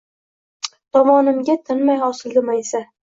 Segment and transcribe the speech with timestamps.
[0.97, 2.83] Tovonimga tinmay osildi maysa